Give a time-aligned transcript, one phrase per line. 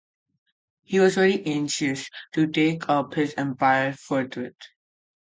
[0.81, 4.55] He was very anxious to take up his empire forthwith.